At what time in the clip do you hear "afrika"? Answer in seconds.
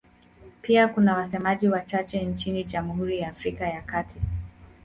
3.29-3.67